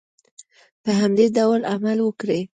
[0.83, 2.41] په همدې ډول عمل وکړئ.